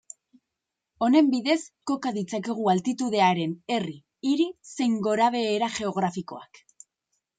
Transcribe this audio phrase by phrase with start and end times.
[1.07, 1.57] Honen bidez
[1.91, 3.43] koka ditzakegu altitudean
[3.75, 3.95] herri,
[4.31, 6.65] hiri, zein gorabehera geografikoak.